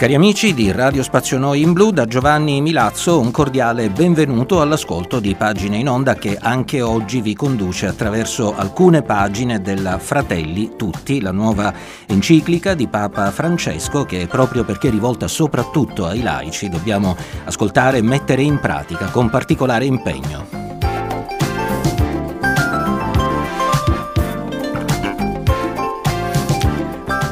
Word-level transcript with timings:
Cari 0.00 0.14
amici 0.14 0.54
di 0.54 0.72
Radio 0.72 1.02
Spazio 1.02 1.36
Noi 1.36 1.60
in 1.60 1.74
Blu, 1.74 1.90
da 1.90 2.06
Giovanni 2.06 2.62
Milazzo 2.62 3.20
un 3.20 3.30
cordiale 3.30 3.90
benvenuto 3.90 4.62
all'ascolto 4.62 5.20
di 5.20 5.34
Pagine 5.34 5.76
in 5.76 5.90
Onda 5.90 6.14
che 6.14 6.38
anche 6.40 6.80
oggi 6.80 7.20
vi 7.20 7.34
conduce 7.34 7.86
attraverso 7.86 8.56
alcune 8.56 9.02
pagine 9.02 9.60
della 9.60 9.98
Fratelli 9.98 10.70
Tutti, 10.74 11.20
la 11.20 11.32
nuova 11.32 11.74
enciclica 12.06 12.72
di 12.72 12.88
Papa 12.88 13.30
Francesco 13.30 14.04
che 14.04 14.26
proprio 14.26 14.64
perché 14.64 14.88
è 14.88 14.90
rivolta 14.90 15.28
soprattutto 15.28 16.06
ai 16.06 16.22
laici 16.22 16.70
dobbiamo 16.70 17.14
ascoltare 17.44 17.98
e 17.98 18.02
mettere 18.02 18.40
in 18.40 18.58
pratica 18.58 19.04
con 19.10 19.28
particolare 19.28 19.84
impegno. 19.84 20.69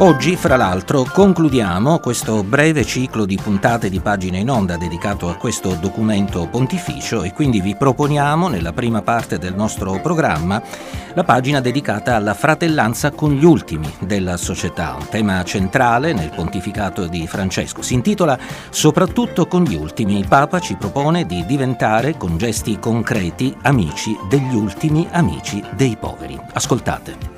Oggi, 0.01 0.37
fra 0.37 0.55
l'altro, 0.55 1.03
concludiamo 1.03 1.99
questo 1.99 2.45
breve 2.45 2.85
ciclo 2.85 3.25
di 3.25 3.37
puntate 3.37 3.91
di 3.91 3.99
pagine 3.99 4.39
in 4.39 4.49
onda 4.49 4.77
dedicato 4.77 5.29
a 5.29 5.35
questo 5.35 5.75
documento 5.75 6.47
pontificio 6.47 7.25
e 7.25 7.33
quindi 7.33 7.61
vi 7.61 7.75
proponiamo, 7.75 8.47
nella 8.47 8.73
prima 8.73 9.03
parte 9.03 9.39
del 9.39 9.57
nostro 9.57 10.01
programma, 10.01 10.63
la 11.15 11.25
pagina 11.25 11.61
dedicata 11.61 12.15
alla 12.15 12.35
fratellanza 12.35 13.11
con 13.11 13.33
gli 13.33 13.45
ultimi 13.45 13.93
della 13.99 14.37
società, 14.37 14.95
un 14.97 15.09
tema 15.09 15.43
centrale 15.43 16.13
nel 16.13 16.31
pontificato 16.31 17.09
di 17.09 17.27
Francesco. 17.27 17.83
Si 17.83 17.95
intitola 17.95 18.39
Soprattutto 18.71 19.49
con 19.49 19.65
gli 19.65 19.75
ultimi. 19.75 20.17
Il 20.17 20.29
Papa 20.29 20.61
ci 20.61 20.77
propone 20.77 21.27
di 21.27 21.45
diventare, 21.45 22.17
con 22.17 22.37
gesti 22.39 22.79
concreti, 22.79 23.53
amici 23.63 24.17
degli 24.29 24.55
ultimi 24.55 25.09
amici 25.11 25.61
dei 25.75 25.97
poveri. 25.99 26.39
Ascoltate. 26.53 27.38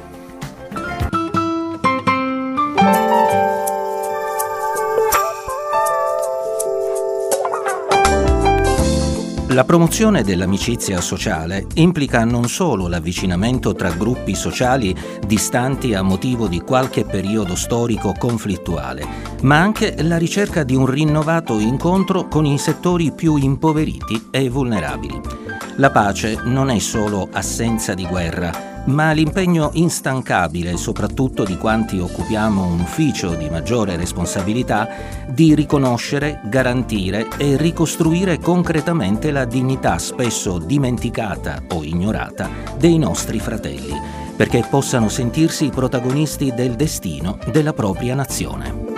La 9.52 9.64
promozione 9.64 10.22
dell'amicizia 10.22 11.00
sociale 11.00 11.66
implica 11.74 12.24
non 12.24 12.48
solo 12.48 12.86
l'avvicinamento 12.86 13.74
tra 13.74 13.90
gruppi 13.90 14.36
sociali 14.36 14.94
distanti 15.26 15.92
a 15.92 16.02
motivo 16.02 16.46
di 16.46 16.60
qualche 16.60 17.04
periodo 17.04 17.56
storico 17.56 18.14
conflittuale, 18.16 19.04
ma 19.42 19.58
anche 19.58 19.96
la 20.02 20.18
ricerca 20.18 20.62
di 20.62 20.76
un 20.76 20.86
rinnovato 20.86 21.58
incontro 21.58 22.28
con 22.28 22.44
i 22.44 22.58
settori 22.58 23.10
più 23.10 23.34
impoveriti 23.34 24.28
e 24.30 24.48
vulnerabili. 24.48 25.39
La 25.80 25.90
pace 25.90 26.42
non 26.44 26.68
è 26.68 26.78
solo 26.78 27.26
assenza 27.32 27.94
di 27.94 28.04
guerra, 28.06 28.82
ma 28.88 29.12
l'impegno 29.12 29.70
instancabile, 29.72 30.76
soprattutto 30.76 31.42
di 31.42 31.56
quanti 31.56 31.98
occupiamo 31.98 32.66
un 32.66 32.80
ufficio 32.80 33.34
di 33.34 33.48
maggiore 33.48 33.96
responsabilità, 33.96 34.86
di 35.26 35.54
riconoscere, 35.54 36.40
garantire 36.44 37.28
e 37.38 37.56
ricostruire 37.56 38.38
concretamente 38.38 39.30
la 39.30 39.46
dignità 39.46 39.96
spesso 39.96 40.58
dimenticata 40.58 41.62
o 41.70 41.82
ignorata 41.82 42.50
dei 42.76 42.98
nostri 42.98 43.38
fratelli, 43.38 43.98
perché 44.36 44.62
possano 44.68 45.08
sentirsi 45.08 45.70
protagonisti 45.70 46.52
del 46.54 46.74
destino 46.74 47.38
della 47.50 47.72
propria 47.72 48.14
nazione. 48.14 48.89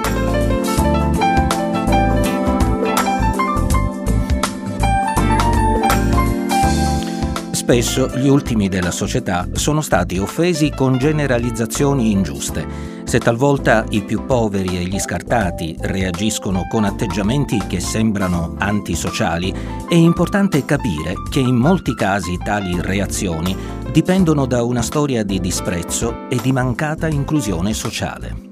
Spesso 7.62 8.08
gli 8.16 8.26
ultimi 8.26 8.68
della 8.68 8.90
società 8.90 9.46
sono 9.52 9.82
stati 9.82 10.18
offesi 10.18 10.72
con 10.74 10.98
generalizzazioni 10.98 12.10
ingiuste. 12.10 12.66
Se 13.04 13.20
talvolta 13.20 13.84
i 13.90 14.02
più 14.02 14.26
poveri 14.26 14.78
e 14.78 14.82
gli 14.82 14.98
scartati 14.98 15.76
reagiscono 15.78 16.66
con 16.68 16.82
atteggiamenti 16.82 17.62
che 17.68 17.78
sembrano 17.78 18.56
antisociali, 18.58 19.54
è 19.88 19.94
importante 19.94 20.64
capire 20.64 21.14
che 21.30 21.38
in 21.38 21.54
molti 21.54 21.94
casi 21.94 22.36
tali 22.36 22.80
reazioni 22.80 23.56
dipendono 23.92 24.44
da 24.46 24.64
una 24.64 24.82
storia 24.82 25.22
di 25.22 25.38
disprezzo 25.38 26.28
e 26.28 26.40
di 26.42 26.50
mancata 26.50 27.06
inclusione 27.06 27.74
sociale. 27.74 28.51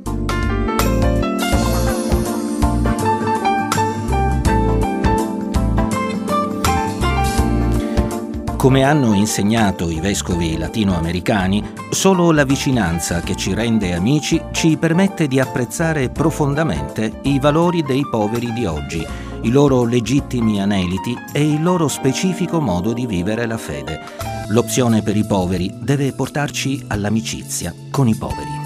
Come 8.61 8.85
hanno 8.85 9.15
insegnato 9.15 9.89
i 9.89 10.01
vescovi 10.01 10.59
latinoamericani, 10.59 11.65
solo 11.89 12.31
la 12.31 12.45
vicinanza 12.45 13.21
che 13.21 13.35
ci 13.35 13.55
rende 13.55 13.95
amici 13.95 14.39
ci 14.53 14.77
permette 14.77 15.27
di 15.29 15.41
apprezzare 15.41 16.11
profondamente 16.11 17.21
i 17.23 17.39
valori 17.41 17.83
dei 17.83 18.07
poveri 18.07 18.53
di 18.53 18.67
oggi, 18.67 19.03
i 19.45 19.51
loro 19.51 19.85
legittimi 19.85 20.61
aneliti 20.61 21.17
e 21.33 21.41
il 21.43 21.63
loro 21.63 21.89
specifico 21.89 22.61
modo 22.61 22.93
di 22.93 23.07
vivere 23.07 23.47
la 23.47 23.57
fede. 23.57 23.99
L'opzione 24.49 25.01
per 25.01 25.17
i 25.17 25.25
poveri 25.25 25.73
deve 25.81 26.13
portarci 26.13 26.85
all'amicizia 26.89 27.75
con 27.91 28.09
i 28.09 28.15
poveri. 28.15 28.60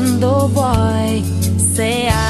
Chiama 0.00 0.10
quando 0.20 0.48
vuoi. 0.48 1.22
Se 1.56 2.08
hai 2.08 2.29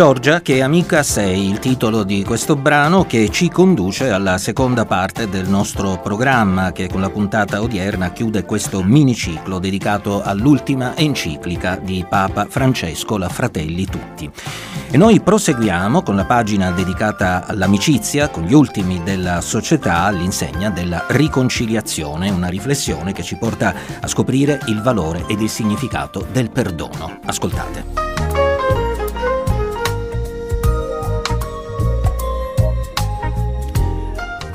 Giorgia, 0.00 0.40
che 0.40 0.62
amica 0.62 1.02
sei, 1.02 1.50
il 1.50 1.58
titolo 1.58 2.04
di 2.04 2.24
questo 2.24 2.56
brano 2.56 3.04
che 3.04 3.28
ci 3.28 3.50
conduce 3.50 4.08
alla 4.08 4.38
seconda 4.38 4.86
parte 4.86 5.28
del 5.28 5.46
nostro 5.46 6.00
programma 6.00 6.72
che 6.72 6.88
con 6.88 7.02
la 7.02 7.10
puntata 7.10 7.60
odierna 7.60 8.10
chiude 8.10 8.46
questo 8.46 8.82
miniciclo 8.82 9.58
dedicato 9.58 10.22
all'ultima 10.22 10.96
enciclica 10.96 11.76
di 11.76 12.02
Papa 12.08 12.46
Francesco, 12.48 13.18
la 13.18 13.28
Fratelli 13.28 13.84
Tutti. 13.84 14.30
E 14.90 14.96
noi 14.96 15.20
proseguiamo 15.20 16.00
con 16.00 16.16
la 16.16 16.24
pagina 16.24 16.70
dedicata 16.70 17.44
all'amicizia, 17.46 18.30
con 18.30 18.44
gli 18.44 18.54
ultimi 18.54 19.02
della 19.02 19.42
società 19.42 20.04
all'insegna 20.04 20.70
della 20.70 21.04
riconciliazione, 21.08 22.30
una 22.30 22.48
riflessione 22.48 23.12
che 23.12 23.22
ci 23.22 23.36
porta 23.36 23.74
a 24.00 24.06
scoprire 24.06 24.60
il 24.68 24.80
valore 24.80 25.24
ed 25.26 25.42
il 25.42 25.50
significato 25.50 26.26
del 26.32 26.50
perdono. 26.50 27.20
Ascoltate. 27.26 28.29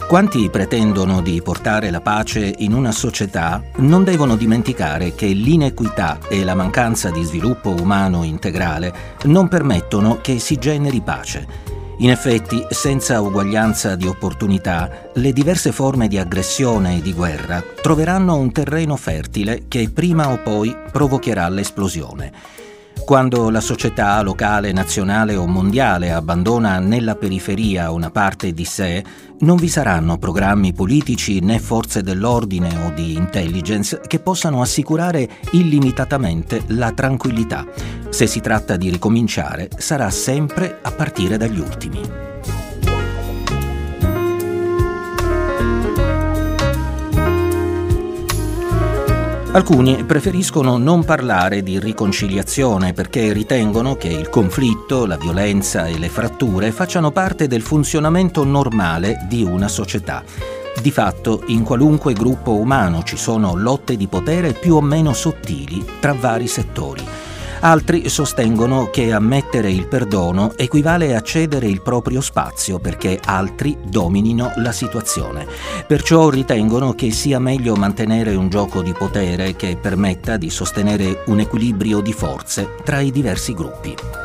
Quanti 0.08 0.52
pretendono 0.52 1.20
di 1.20 1.42
portare 1.42 1.90
la 1.90 2.00
pace 2.00 2.54
in 2.60 2.74
una 2.74 2.92
società 2.92 3.62
non 3.78 4.04
devono 4.04 4.36
dimenticare 4.36 5.16
che 5.16 5.26
l'inequità 5.26 6.20
e 6.30 6.44
la 6.44 6.54
mancanza 6.54 7.10
di 7.10 7.24
sviluppo 7.24 7.72
umano 7.72 8.24
integrale 8.24 8.94
non 9.24 9.48
permettono 9.48 10.20
che 10.22 10.38
si 10.38 10.58
generi 10.58 11.02
pace. 11.02 11.48
In 11.98 12.12
effetti, 12.12 12.64
senza 12.70 13.20
uguaglianza 13.20 13.96
di 13.96 14.06
opportunità, 14.06 15.10
le 15.16 15.34
diverse 15.34 15.72
forme 15.72 16.08
di 16.08 16.20
aggressione 16.20 16.98
e 16.98 17.02
di 17.02 17.12
guerra 17.12 17.64
troveranno 17.82 18.38
un 18.38 18.52
terreno 18.52 18.96
fertile 18.98 19.64
che 19.68 19.90
prima 19.90 20.32
o 20.32 20.38
poi 20.38 20.76
provocherà 20.92 21.50
l'esplosione. 21.50 22.32
Quando 23.06 23.52
la 23.52 23.62
società 23.62 24.20
locale, 24.24 24.72
nazionale 24.72 25.36
o 25.36 25.46
mondiale 25.46 26.12
abbandona 26.12 26.80
nella 26.80 27.14
periferia 27.14 27.92
una 27.92 28.10
parte 28.10 28.52
di 28.52 28.66
sé, 28.66 29.04
non 29.42 29.58
vi 29.58 29.70
saranno 29.70 30.18
programmi 30.18 30.74
politici 30.74 31.40
né 31.40 31.60
forze 31.60 32.02
dell'ordine 32.02 32.76
o 32.84 32.90
di 32.90 33.14
intelligence 33.14 34.02
che 34.08 34.18
possano 34.18 34.60
assicurare 34.60 35.30
illimitatamente 35.52 36.64
la 36.70 36.94
tranquillità. 36.94 37.64
Se 38.10 38.26
si 38.26 38.42
tratta 38.42 38.76
di 38.76 38.90
ricominciare, 38.90 39.70
sarà 39.78 40.10
sempre 40.10 40.80
a 40.82 40.90
partire 40.90 41.38
dagli 41.38 41.60
ultimi. 41.60 42.02
Alcuni 49.56 50.04
preferiscono 50.04 50.76
non 50.76 51.06
parlare 51.06 51.64
di 51.64 51.80
riconciliazione 51.80 52.92
perché 52.92 53.32
ritengono 53.32 53.96
che 53.96 54.10
il 54.10 54.28
conflitto, 54.28 55.06
la 55.06 55.16
violenza 55.16 55.86
e 55.86 55.98
le 55.98 56.10
fratture 56.10 56.74
facciano 56.74 57.12
parte 57.12 57.48
del 57.48 57.62
funzionamento 57.62 58.44
normale 58.44 59.26
di 59.30 59.44
una 59.44 59.70
società. 59.70 60.26
Di 60.82 60.92
fatto, 60.92 61.44
in 61.46 61.64
qualunque 61.64 62.12
gruppo 62.12 62.56
umano 62.56 63.04
ci 63.04 63.16
sono 63.16 63.56
lotte 63.56 63.96
di 63.96 64.08
potere 64.08 64.52
più 64.52 64.76
o 64.76 64.82
meno 64.82 65.14
sottili 65.14 65.86
tra 66.02 66.12
vari 66.12 66.48
settori. 66.48 67.04
Altri 67.62 68.10
sostengono 68.10 68.90
che 68.92 69.12
ammettere 69.12 69.72
il 69.72 69.88
perdono 69.88 70.54
equivale 70.56 71.16
a 71.16 71.22
cedere 71.22 71.68
il 71.68 71.82
proprio 71.82 72.22
spazio 72.22 72.80
perché 72.80 73.20
altri 73.24 73.78
dominino 73.84 74.52
la 74.58 74.72
situazione. 74.72 75.48
Perciò 75.88 76.30
ritengono 76.30 76.94
che 76.94 77.12
sia 77.12 77.40
meglio 77.40 77.76
mantenere 77.76 78.36
un 78.36 78.50
gioco 78.50 78.82
di 78.82 78.92
potere 78.92 79.56
che 79.56 79.78
permetta 79.82 80.38
di 80.38 80.50
sostenere 80.50 81.24
un 81.28 81.40
equilibrio 81.40 82.02
di 82.02 82.14
forze 82.14 82.76
tra 82.84 83.00
i 83.00 83.12
diversi 83.12 83.54
gruppi. 83.54 84.25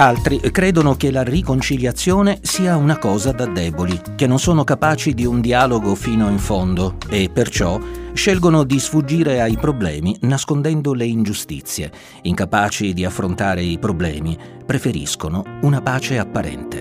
Altri 0.00 0.40
credono 0.50 0.94
che 0.94 1.10
la 1.10 1.22
riconciliazione 1.22 2.38
sia 2.40 2.74
una 2.76 2.96
cosa 2.96 3.32
da 3.32 3.44
deboli, 3.44 4.00
che 4.16 4.26
non 4.26 4.38
sono 4.38 4.64
capaci 4.64 5.12
di 5.12 5.26
un 5.26 5.42
dialogo 5.42 5.94
fino 5.94 6.30
in 6.30 6.38
fondo 6.38 6.96
e 7.10 7.28
perciò 7.30 7.78
scelgono 8.14 8.64
di 8.64 8.80
sfuggire 8.80 9.42
ai 9.42 9.58
problemi 9.58 10.16
nascondendo 10.22 10.94
le 10.94 11.04
ingiustizie. 11.04 11.92
Incapaci 12.22 12.94
di 12.94 13.04
affrontare 13.04 13.60
i 13.60 13.78
problemi, 13.78 14.38
preferiscono 14.64 15.44
una 15.60 15.82
pace 15.82 16.18
apparente. 16.18 16.78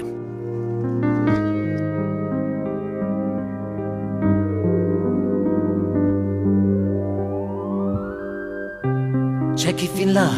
C'è 9.55 9.73
chi 9.73 9.89
fin 9.93 10.13
là 10.13 10.29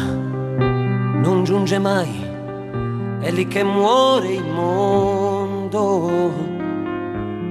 non 1.22 1.44
giunge 1.44 1.78
mai 1.78 2.21
è 3.22 3.30
lì 3.30 3.46
che 3.46 3.62
muore 3.62 4.32
il 4.32 4.44
mondo 4.44 6.32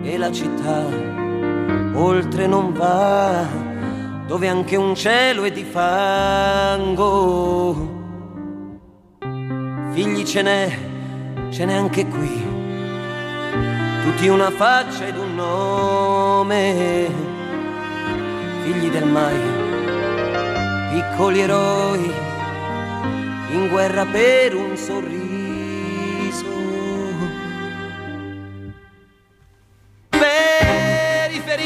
e 0.04 0.18
la 0.18 0.30
città 0.30 0.86
oltre 1.94 2.46
non 2.46 2.74
va, 2.74 3.48
dove 4.28 4.50
anche 4.50 4.76
un 4.76 4.94
cielo 4.96 5.44
è 5.46 5.52
di 5.52 5.64
fango. 5.64 6.90
Figli 9.94 10.26
ce 10.26 10.42
n'è, 10.42 10.78
ce 11.52 11.66
n'è 11.66 11.74
anche 11.74 12.06
qui, 12.06 12.44
tutti 14.04 14.28
una 14.28 14.52
faccia 14.52 15.06
ed 15.08 15.18
un 15.18 15.36
nome, 15.36 17.08
figli 18.64 18.90
del 18.90 19.06
mai, 19.06 19.40
piccoli 20.92 21.40
eroi 21.40 22.12
in 23.52 23.68
guerra 23.70 24.06
per 24.06 24.56
un 24.56 24.76
sorriso. 24.76 25.31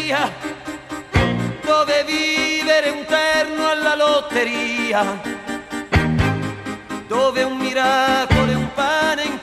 Periferia, 0.05 0.31
dove 1.63 2.03
vivere 2.03 2.89
un 2.89 3.05
terno 3.05 3.67
alla 3.67 3.95
lotteria, 3.95 5.19
dove 7.07 7.41
un 7.41 7.57
miracolo 7.57 8.51
e 8.51 8.55
un 8.55 8.71
pane 8.75 9.24
in 9.24 9.34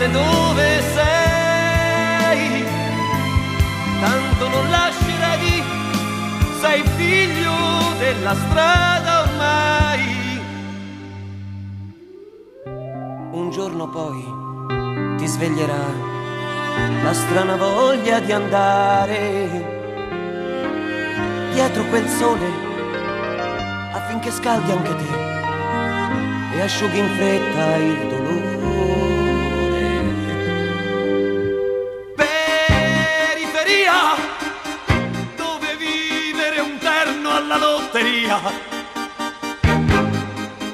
morte 0.00 0.10
dove 0.10 0.80
sei 0.94 2.64
tanto 4.00 4.48
non 4.48 4.70
lascerai, 4.70 5.62
sei 6.60 6.82
figlio 6.96 7.52
della 7.98 8.34
strada 8.34 9.22
ormai. 9.22 10.40
Un 13.32 13.50
giorno 13.50 13.88
poi 13.88 15.18
ti 15.18 15.26
sveglierà 15.26 16.08
la 17.02 17.12
strana 17.12 17.56
voglia 17.56 18.20
di 18.20 18.32
andare 18.32 19.78
dietro 21.52 21.84
quel 21.84 22.08
sole 22.08 22.46
affinché 23.92 24.30
scaldi 24.30 24.70
anche 24.70 24.96
te 24.96 26.56
e 26.56 26.60
asciughi 26.62 26.98
in 26.98 27.08
fretta 27.16 27.76
il 27.76 28.08
dolore. 28.08 29.09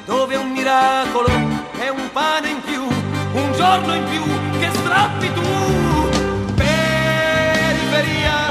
Dove 0.05 0.37
un 0.37 0.51
miracolo 0.51 1.29
è 1.79 1.89
un 1.89 2.11
pane 2.13 2.49
in 2.51 2.61
più, 2.63 2.83
un 2.83 3.53
giorno 3.55 3.95
in 3.95 4.05
più 4.05 4.23
che 4.59 4.71
strappi 4.73 5.33
tu. 5.33 5.43
Periferia. 6.55 8.46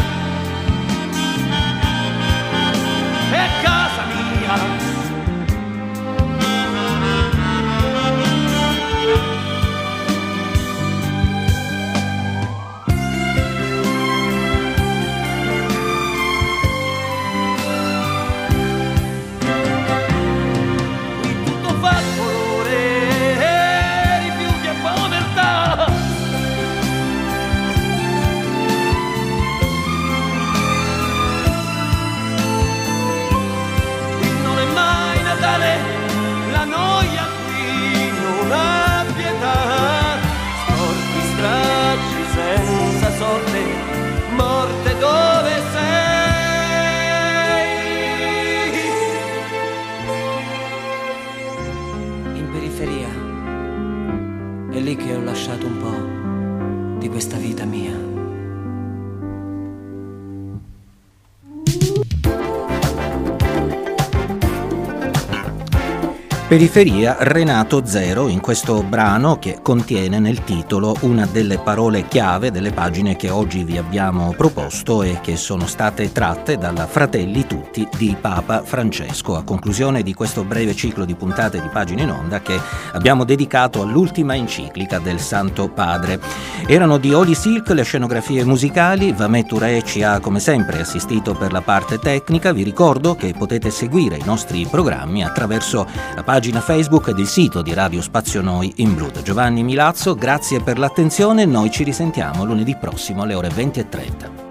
Periferia 66.56 67.18
Renato 67.20 67.86
Zero 67.86 68.30
in 68.30 68.40
questo 68.40 68.82
brano 68.82 69.38
che 69.40 69.60
contiene 69.62 70.20
nel 70.20 70.46
titolo 70.46 70.96
una 71.02 71.28
delle 71.30 71.58
parole 71.58 72.08
chiave 72.08 72.50
delle 72.50 72.72
pagine 72.72 73.18
che 73.18 73.30
oggi 73.30 73.66
vi 73.66 73.78
abbiamo 73.78 74.34
proposto 74.38 75.04
e 75.04 75.20
che 75.22 75.36
sono 75.36 75.68
state 75.68 76.14
tratte 76.14 76.58
dalla 76.58 76.88
Fratelli 76.88 77.46
Tutti 77.46 77.86
di 77.98 78.16
Papa 78.18 78.64
Francesco 78.64 79.36
a 79.36 79.44
conclusione 79.44 80.02
di 80.02 80.14
questo 80.14 80.46
breve 80.46 80.74
ciclo 80.74 81.04
di 81.04 81.14
puntate 81.16 81.60
di 81.60 81.68
pagine 81.68 82.04
in 82.04 82.12
onda 82.12 82.40
che 82.40 82.58
abbiamo 82.94 83.26
dedicato 83.26 83.82
all'ultima 83.82 84.34
enciclica 84.34 85.00
del 85.00 85.20
Santo 85.20 85.68
Padre. 85.68 86.22
Erano 86.68 86.98
di 87.00 87.14
Oli 87.14 87.36
Silk 87.36 87.68
le 87.72 87.84
scenografie 87.84 88.46
musicali, 88.46 89.12
Vamettu 89.12 89.58
Re 89.58 89.84
ci 89.84 90.04
ha 90.04 90.22
come 90.22 90.40
sempre 90.40 90.80
assistito 90.80 91.34
per 91.34 91.52
la 91.52 91.62
parte 91.62 92.00
tecnica, 92.00 92.54
vi 92.54 92.64
ricordo 92.64 93.16
che 93.16 93.34
potete 93.38 93.70
seguire 93.72 94.16
i 94.16 94.24
nostri 94.24 94.66
programmi 94.72 95.22
attraverso 95.22 95.86
la 96.16 96.24
pagina 96.24 96.44
Facebook 96.54 97.08
ed 97.08 97.20
il 97.20 97.28
sito 97.28 97.62
di 97.62 97.74
Radio 97.74 98.02
Spazio 98.02 98.42
Noi 98.42 98.72
in 98.78 98.94
Blu. 98.94 99.10
Giovanni 99.24 99.64
Milazzo, 99.64 100.16
grazie 100.16 100.62
per 100.62 100.78
l'attenzione, 100.78 101.46
noi 101.46 101.72
ci 101.72 101.84
risentiamo 101.84 102.44
lunedì 102.44 102.76
prossimo 102.76 103.24
alle 103.24 103.34
ore 103.34 103.50
20.30. 103.50 104.45